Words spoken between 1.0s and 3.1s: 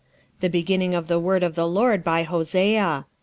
the word of the LORD by Hosea.